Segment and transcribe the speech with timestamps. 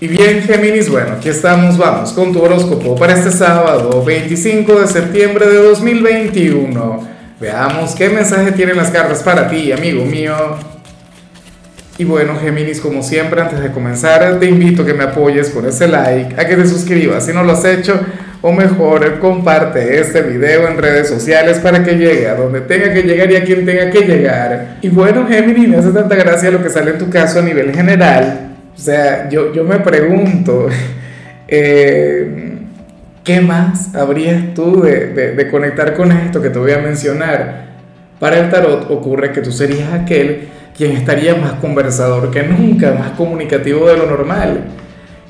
[0.00, 4.86] Y bien, Géminis, bueno, aquí estamos, vamos con tu horóscopo para este sábado, 25 de
[4.86, 7.08] septiembre de 2021.
[7.40, 10.36] Veamos qué mensaje tienen las cartas para ti, amigo mío.
[11.98, 15.66] Y bueno, Géminis, como siempre, antes de comenzar, te invito a que me apoyes con
[15.66, 17.98] ese like, a que te suscribas si no lo has hecho,
[18.40, 23.02] o mejor, comparte este video en redes sociales para que llegue a donde tenga que
[23.02, 24.76] llegar y a quien tenga que llegar.
[24.80, 27.74] Y bueno, Géminis, me hace tanta gracia lo que sale en tu caso a nivel
[27.74, 28.47] general
[28.78, 30.68] o sea, yo, yo me pregunto,
[31.48, 32.58] eh,
[33.24, 37.66] ¿qué más habrías tú de, de, de, conectar con esto que te voy a mencionar?
[38.20, 43.10] Para el tarot ocurre que tú serías aquel quien estaría más conversador que nunca, más
[43.12, 44.66] comunicativo de lo normal.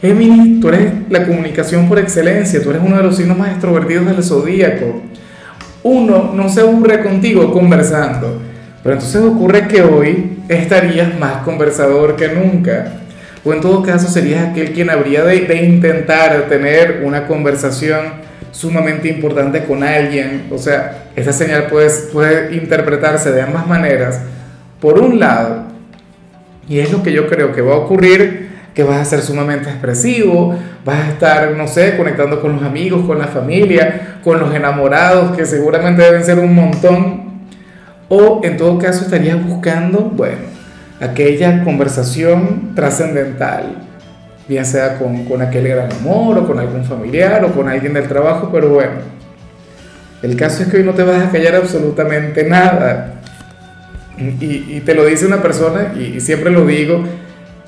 [0.02, 4.04] Géminis, tú eres la comunicación por excelencia, tú eres uno de los signos más extrovertidos
[4.04, 5.02] del zodíaco.
[5.82, 8.42] Uno no se aburre contigo conversando,
[8.82, 12.98] pero entonces ocurre que hoy estarías más conversador que nunca
[13.44, 19.64] o en todo caso serías aquel quien habría de, intentar tener una conversación sumamente importante
[19.64, 20.46] con alguien.
[20.50, 24.20] O sea, esa señal puede, puede interpretarse de ambas maneras.
[24.80, 25.64] Por un lado,
[26.68, 29.68] y es lo que yo creo que va a ocurrir, que vas a ser sumamente
[29.70, 34.54] expresivo, vas a estar, no sé, conectando con los amigos, con la familia, con los
[34.54, 37.28] enamorados, que seguramente deben ser un montón.
[38.08, 40.57] O en todo caso estarías buscando, bueno,
[41.00, 43.76] aquella conversación trascendental,
[44.48, 48.08] bien sea con, con, aquel gran amor o con algún familiar o con alguien del
[48.08, 48.92] trabajo, pero bueno,
[50.22, 53.14] el caso es que hoy no te vas a callar absolutamente nada.
[54.18, 57.04] Y, y te lo dice una persona, y, siempre lo digo,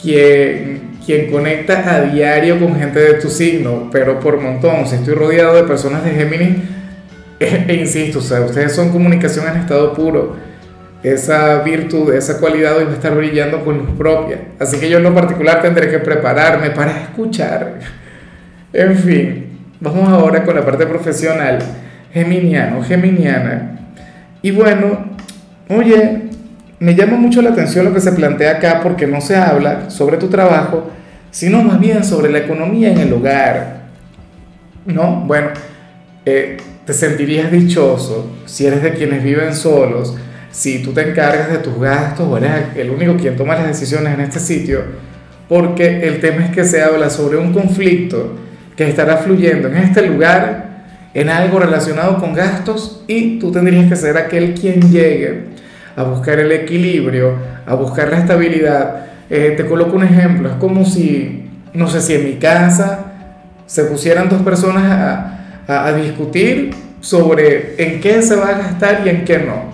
[0.03, 5.15] quien, quien conecta a diario con gente de tu signo, pero por montón, si estoy
[5.15, 6.57] rodeado de personas de Géminis,
[7.41, 10.50] e, e insisto, o sea, ustedes son comunicación en estado puro
[11.03, 14.39] esa virtud, esa cualidad hoy va a estar brillando con luz propia.
[14.59, 17.79] Así que yo en lo particular tendré que prepararme para escuchar.
[18.73, 19.47] En fin,
[19.81, 21.59] vamos ahora con la parte profesional.
[22.13, 23.79] Geminiano, geminiana.
[24.43, 25.07] Y bueno,
[25.69, 26.23] oye,
[26.79, 30.19] me llama mucho la atención lo que se plantea acá porque no se habla sobre
[30.19, 30.91] tu trabajo,
[31.31, 33.81] sino más bien sobre la economía en el hogar.
[34.85, 35.25] ¿No?
[35.27, 35.49] Bueno,
[36.27, 40.17] eh, te sentirías dichoso si eres de quienes viven solos
[40.51, 44.15] si tú te encargas de tus gastos o eres el único quien toma las decisiones
[44.15, 44.83] en este sitio,
[45.49, 48.37] porque el tema es que se habla sobre un conflicto
[48.77, 50.71] que estará fluyendo en este lugar
[51.13, 55.45] en algo relacionado con gastos y tú tendrías que ser aquel quien llegue
[55.97, 57.35] a buscar el equilibrio,
[57.67, 59.07] a buscar la estabilidad.
[59.29, 63.07] Eh, te coloco un ejemplo, es como si, no sé si en mi casa
[63.67, 69.03] se pusieran dos personas a, a, a discutir sobre en qué se va a gastar
[69.05, 69.70] y en qué no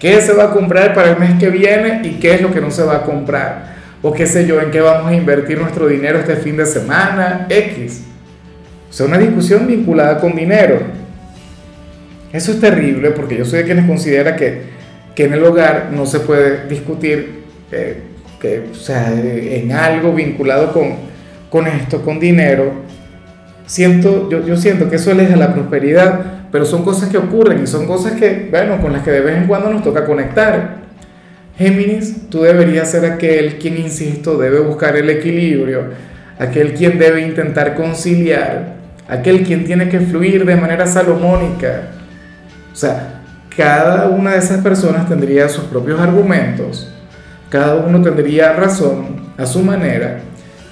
[0.00, 2.60] qué se va a comprar para el mes que viene y qué es lo que
[2.60, 3.76] no se va a comprar.
[4.02, 7.46] O qué sé yo, en qué vamos a invertir nuestro dinero este fin de semana,
[7.50, 8.02] X.
[8.88, 10.80] O sea, una discusión vinculada con dinero.
[12.32, 14.62] Eso es terrible porque yo soy de quienes considera que,
[15.14, 17.98] que en el hogar no se puede discutir eh,
[18.40, 20.94] que, o sea, en algo vinculado con,
[21.50, 22.72] con esto, con dinero.
[23.70, 27.66] Siento, yo, yo siento que eso aleja la prosperidad pero son cosas que ocurren y
[27.66, 30.80] son cosas que, bueno, con las que de vez en cuando nos toca conectar.
[31.56, 35.84] Géminis, tú deberías ser aquel quien, insisto, debe buscar el equilibrio,
[36.38, 38.74] aquel quien debe intentar conciliar,
[39.08, 41.90] aquel quien tiene que fluir de manera salomónica.
[42.72, 43.20] O sea,
[43.54, 46.90] cada una de esas personas tendría sus propios argumentos,
[47.50, 50.20] cada uno tendría razón a su manera,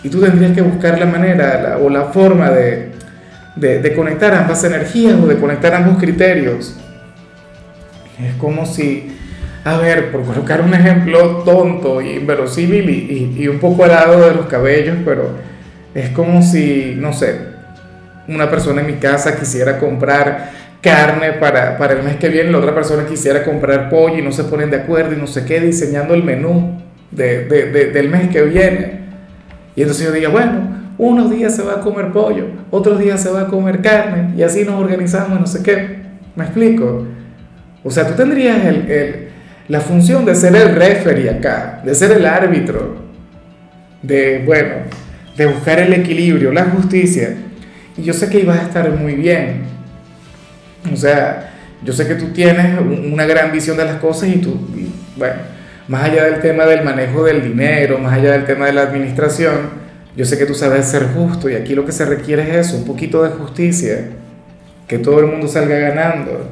[0.09, 2.89] y tú tendrías que buscar la manera o la forma de
[3.61, 6.77] de, conectar ambas energías o de conectar ambos criterios.
[8.25, 9.17] Es como si,
[9.65, 14.35] a ver, por colocar un ejemplo tonto y inverosímil y, y, un poco helado de
[14.35, 15.31] los cabellos, pero
[15.95, 17.37] es como si, no sé,
[18.27, 22.59] una persona en mi casa quisiera comprar carne para, para el mes que viene, la
[22.59, 25.61] otra persona quisiera comprar pollo y no se ponen de acuerdo y no sé qué,
[25.61, 26.81] diseñando el menú
[27.11, 29.08] de, de, del mes que viene.
[29.79, 33.31] Y entonces yo diga, bueno, unos días se va a comer pollo, otros días se
[33.31, 35.99] va a comer carne y así nos organizamos, no sé qué.
[36.35, 37.07] ¿Me explico?
[37.85, 39.29] O sea, tú tendrías el,
[39.69, 42.97] la función de ser el referee acá, de ser el árbitro,
[44.03, 44.75] de, bueno,
[45.37, 47.37] de buscar el equilibrio, la justicia.
[47.97, 49.63] Y yo sé que ibas a estar muy bien.
[50.93, 51.53] O sea,
[51.85, 54.59] yo sé que tú tienes una gran visión de las cosas y tú,
[55.17, 55.37] bueno,
[55.89, 59.89] más allá del tema del manejo del dinero, más allá del tema de la administración,
[60.15, 62.77] yo sé que tú sabes ser justo y aquí lo que se requiere es eso,
[62.77, 64.11] un poquito de justicia,
[64.87, 66.51] que todo el mundo salga ganando.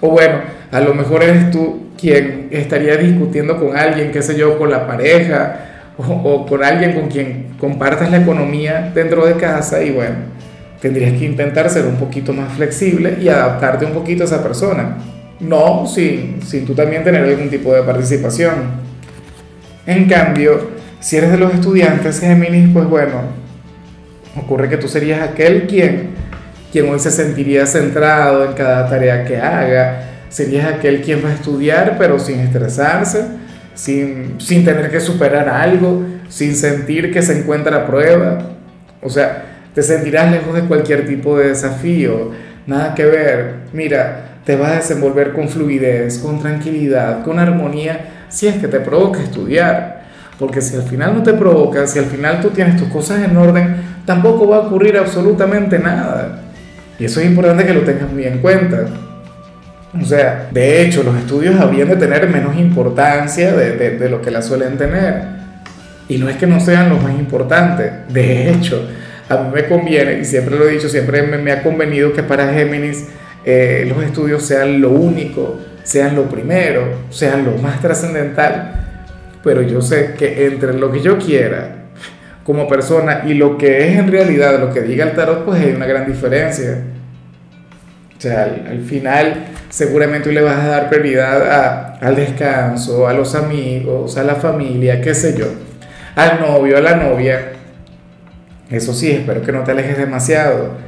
[0.00, 0.40] O bueno,
[0.70, 4.86] a lo mejor eres tú quien estaría discutiendo con alguien, qué sé yo, con la
[4.86, 10.16] pareja o, con alguien con quien compartas la economía dentro de casa y bueno,
[10.80, 14.98] tendrías que intentar ser un poquito más flexible y adaptarte un poquito a esa persona.
[15.40, 18.84] No sin, sin tú también tener algún tipo de participación.
[19.86, 20.70] En cambio,
[21.00, 23.20] si eres de los estudiantes Géminis, pues bueno,
[24.36, 26.10] ocurre que tú serías aquel quien,
[26.72, 31.34] quien hoy se sentiría centrado en cada tarea que haga, serías aquel quien va a
[31.34, 33.26] estudiar pero sin estresarse,
[33.74, 38.38] sin, sin tener que superar algo, sin sentir que se encuentra a prueba.
[39.02, 39.44] O sea,
[39.74, 42.30] te sentirás lejos de cualquier tipo de desafío,
[42.66, 43.54] nada que ver.
[43.72, 48.80] Mira, te vas a desenvolver con fluidez, con tranquilidad, con armonía, si es que te
[48.80, 50.04] provoca estudiar.
[50.38, 53.36] Porque si al final no te provoca, si al final tú tienes tus cosas en
[53.36, 56.40] orden, tampoco va a ocurrir absolutamente nada.
[56.98, 58.86] Y eso es importante que lo tengas muy en cuenta.
[60.00, 64.32] O sea, de hecho, los estudios habrían de tener menos importancia de, de, lo que
[64.32, 65.22] la suelen tener.
[66.08, 67.92] Y no es que no sean los más importantes.
[68.08, 68.88] De hecho,
[69.28, 72.24] a mí me conviene, y siempre lo he dicho, siempre me, me ha convenido que
[72.24, 73.06] para Géminis
[73.44, 78.80] eh, los estudios sean lo único, sean lo primero, sean lo más trascendental.
[79.42, 81.84] Pero yo sé que entre lo que yo quiera
[82.44, 85.72] como persona y lo que es en realidad lo que diga el tarot, pues hay
[85.72, 86.82] una gran diferencia.
[88.16, 94.16] O sea, al, final seguramente le vas a dar prioridad al descanso, a los amigos,
[94.16, 95.46] a la familia, qué sé yo,
[96.14, 97.52] al novio, a la novia.
[98.70, 100.83] Eso sí, espero que no te alejes demasiado.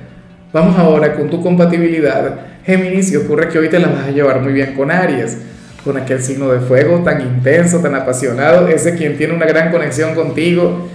[0.52, 4.40] Vamos ahora con tu compatibilidad, Géminis, y ocurre que hoy te la vas a llevar
[4.40, 5.38] muy bien con Aries,
[5.84, 10.14] con aquel signo de fuego tan intenso, tan apasionado, ese quien tiene una gran conexión
[10.14, 10.88] contigo.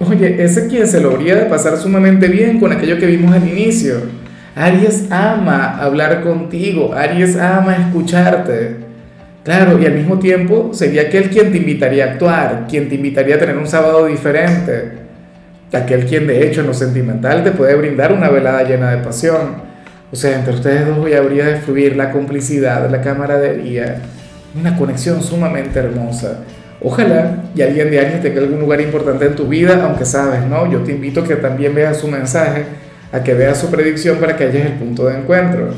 [0.00, 3.48] Oye, ese quien se lo habría de pasar sumamente bien con aquello que vimos al
[3.48, 4.26] inicio
[4.56, 8.76] Aries ama hablar contigo, Aries ama escucharte.
[9.44, 13.34] Claro, y al mismo tiempo sería aquel quien te invitaría a actuar, quien te invitaría
[13.34, 15.05] a tener un sábado diferente.
[15.72, 19.66] Aquel quien de hecho en lo sentimental te puede brindar una velada llena de pasión.
[20.12, 24.02] O sea, entre ustedes dos hoy habría de fluir la complicidad, la camaradería,
[24.58, 26.38] una conexión sumamente hermosa.
[26.80, 30.70] Ojalá y alguien de Aries tenga algún lugar importante en tu vida, aunque sabes, ¿no?
[30.70, 32.64] Yo te invito a que también veas su mensaje
[33.12, 35.70] a que veas su predicción para que halles el punto de encuentro.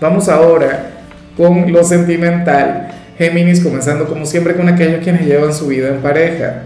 [0.00, 0.90] Vamos ahora
[1.36, 2.88] con lo sentimental.
[3.16, 6.64] Géminis comenzando como siempre con aquellos quienes llevan su vida en pareja.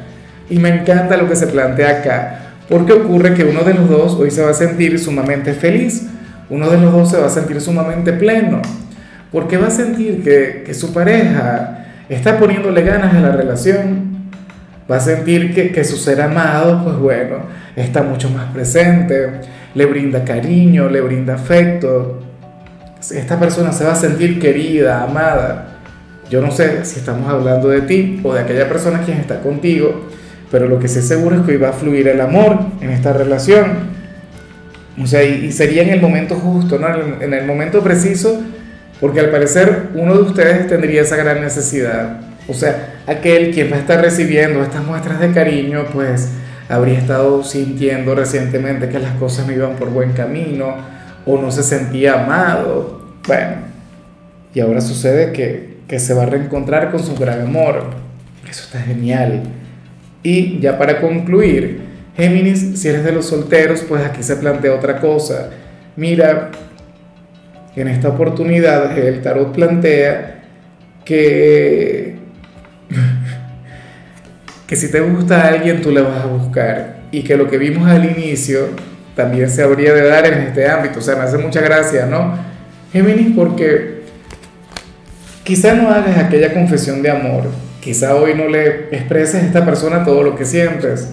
[0.51, 4.15] Y me encanta lo que se plantea acá, porque ocurre que uno de los dos
[4.15, 6.07] hoy se va a sentir sumamente feliz,
[6.51, 8.63] uno de los dos se va a sentir sumamente pleno,
[9.31, 14.31] porque va a sentir que, que su pareja está poniéndole ganas a la relación,
[14.91, 17.37] va a sentir que, que, su ser amado, pues bueno,
[17.77, 19.41] está mucho más presente,
[19.75, 22.21] le brinda cariño, le brinda afecto.
[22.99, 25.77] Esta persona se va a sentir querida, amada.
[26.31, 30.09] Yo no sé si estamos hablando de ti o de aquella persona quien está contigo,
[30.51, 33.13] pero lo que sé seguro es que hoy va a fluir el amor en esta
[33.13, 33.99] relación.
[35.03, 36.89] O sea, y, sería en el momento justo, ¿no?
[37.21, 38.43] en el momento preciso,
[39.01, 43.77] porque al parecer uno de ustedes tendría esa gran necesidad o sea, aquel quien va
[43.77, 46.31] a estar recibiendo estas muestras de cariño, pues
[46.71, 50.77] habría estado sintiendo recientemente que las cosas no iban por buen camino
[51.27, 53.03] o no se sentía amado.
[53.27, 53.57] Bueno,
[54.55, 57.91] y ahora sucede que, que se va a reencontrar con su gran amor.
[58.49, 59.43] Eso está genial.
[60.23, 61.81] Y ya para concluir,
[62.17, 65.51] Géminis, si eres de los solteros, pues aquí se plantea otra cosa.
[65.97, 66.51] Mira,
[67.77, 70.43] en esta oportunidad el tarot plantea
[71.05, 72.17] que
[74.67, 77.89] que si te gusta alguien tú le vas a buscar y que lo que vimos
[77.89, 78.69] al inicio
[79.15, 81.01] también se habría de dar en este ámbito.
[81.01, 82.39] O sea, me hace mucha gracia, ¿no?
[82.93, 84.03] Géminis, porque
[85.43, 87.45] quizá no hagas aquella confesión de amor,
[87.89, 91.09] quizá hoy no le expreses a esta persona todo lo que sientes,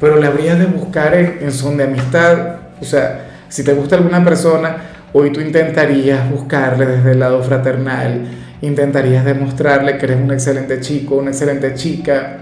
[0.00, 2.56] pero le habrías de buscar en, en son de amistad.
[2.80, 4.78] O sea, si te gusta alguna persona,
[5.12, 8.22] hoy tú intentarías buscarle desde el lado fraternal,
[8.62, 12.38] intentarías demostrarle que eres un excelente chico, una excelente chica,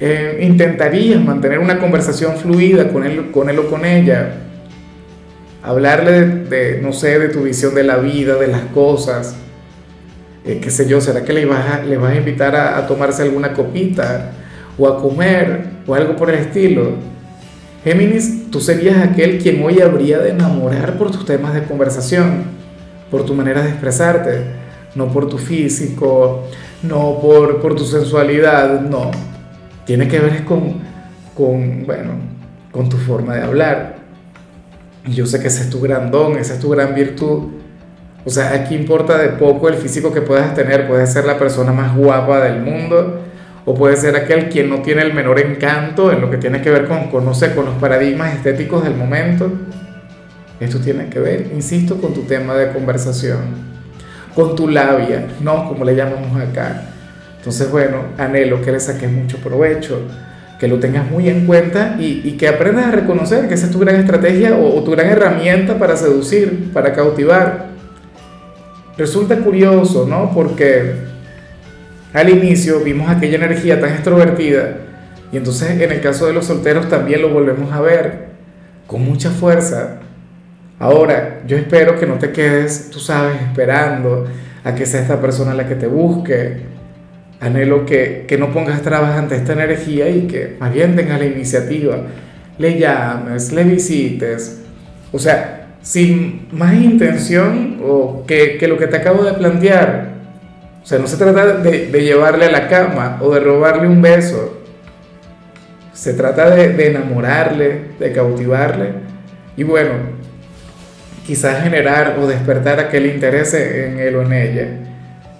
[0.00, 4.38] eh, intentarías mantener una conversación fluida con él, con él o con ella,
[5.62, 9.36] hablarle de, no sé, de tu visión de la vida, de las cosas,
[10.44, 12.86] eh, qué sé yo, ¿será que le vas a, le vas a invitar a, a
[12.86, 14.32] tomarse alguna copita
[14.78, 16.92] o a comer o algo por el estilo?
[17.82, 22.44] Géminis, tú serías aquel quien hoy habría de enamorar por tus temas de conversación,
[23.10, 24.44] por tu manera de expresarte,
[24.94, 26.44] no por tu físico,
[26.82, 29.10] no por, por tu sensualidad, no
[29.84, 30.74] tiene que ver con,
[31.34, 32.12] con, bueno,
[32.70, 33.96] con tu forma de hablar.
[35.06, 37.48] Y yo sé que ese es tu gran don, esa es tu gran virtud.
[38.24, 40.88] O sea, aquí importa de poco el físico que puedas tener.
[40.88, 43.20] Puedes ser la persona más guapa del mundo
[43.66, 46.70] o puede ser aquel quien no tiene el menor encanto en lo que tiene que
[46.70, 49.50] ver con, con, no sé, con los paradigmas estéticos del momento.
[50.60, 53.40] Esto tiene que ver, insisto, con tu tema de conversación,
[54.34, 55.68] con tu labia, ¿no?
[55.68, 56.82] Como le llamamos acá.
[57.38, 60.00] Entonces, bueno, anhelo que le saques mucho provecho,
[60.58, 63.72] que lo tengas muy en cuenta y, y que aprendas a reconocer que esa es
[63.72, 67.73] tu gran estrategia o, o tu gran herramienta para seducir, para cautivar.
[68.96, 70.30] Resulta curioso, ¿no?
[70.32, 70.94] Porque
[72.12, 74.76] al inicio vimos aquella energía tan extrovertida
[75.32, 78.26] y entonces en el caso de los solteros también lo volvemos a ver
[78.86, 79.98] con mucha fuerza.
[80.78, 84.26] Ahora, yo espero que no te quedes, tú sabes, esperando
[84.62, 86.58] a que sea esta persona la que te busque.
[87.40, 91.26] Anhelo que, que no pongas trabas ante esta energía y que más bien tengas la
[91.26, 91.96] iniciativa,
[92.58, 94.60] le llames, le visites.
[95.12, 100.14] O sea, sin más intención o que, que lo que te acabo de plantear,
[100.82, 104.02] o sea, no se trata de, de, llevarle a la cama o de robarle un
[104.02, 104.62] beso.
[105.92, 108.92] Se trata de, de, enamorarle, de cautivarle.
[109.56, 109.92] Y bueno,
[111.26, 114.68] quizás generar o despertar aquel interés en él o en ella.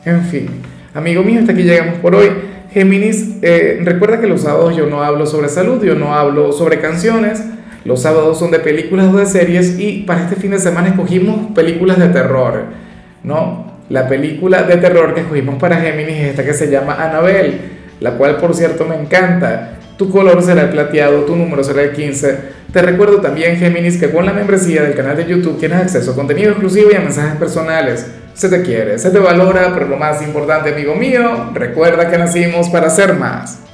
[0.05, 0.49] En fin,
[0.95, 2.31] amigo mío, hasta aquí llegamos por hoy.
[2.71, 6.81] Géminis, eh, recuerda que los sábados yo no hablo sobre salud, yo no hablo sobre
[6.81, 7.43] canciones.
[7.85, 11.53] Los sábados son de películas o de series y para este fin de semana escogimos
[11.55, 12.65] películas de terror,
[13.23, 13.75] ¿no?
[13.91, 17.59] La película de terror que escogimos para Géminis es esta que se llama Annabelle,
[18.01, 19.73] la cual por cierto me encanta.
[19.99, 22.39] Tu color será el plateado, tu número será el 15.
[22.73, 26.15] Te recuerdo también, Géminis, que con la membresía del canal de YouTube tienes acceso a
[26.15, 28.07] contenido exclusivo y a mensajes personales.
[28.33, 32.71] Se te quiere, se te valora, pero lo más importante, amigo mío, recuerda que nacimos
[32.71, 33.61] para ser más.